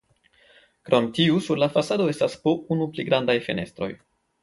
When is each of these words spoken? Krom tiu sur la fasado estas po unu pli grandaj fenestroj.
Krom 0.89 1.09
tiu 1.17 1.37
sur 1.49 1.61
la 1.65 1.69
fasado 1.77 2.09
estas 2.17 2.41
po 2.47 2.57
unu 2.77 2.91
pli 2.97 3.09
grandaj 3.11 3.41
fenestroj. 3.49 3.97